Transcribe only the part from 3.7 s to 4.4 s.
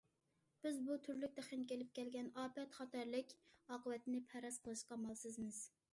ئاقىۋەتنى